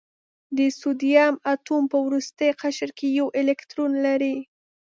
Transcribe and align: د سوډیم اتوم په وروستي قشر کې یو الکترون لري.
د 0.57 0.59
سوډیم 0.79 1.33
اتوم 1.53 1.83
په 1.91 1.97
وروستي 2.05 2.49
قشر 2.61 2.89
کې 2.97 3.07
یو 3.19 3.27
الکترون 3.41 3.91
لري. 4.05 4.35